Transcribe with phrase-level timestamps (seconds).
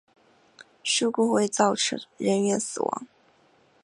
[0.81, 3.07] 事故未造成人员伤亡。